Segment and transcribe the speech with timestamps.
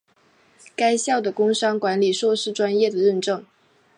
[0.75, 3.45] 该校的工商管理硕士专业的认证。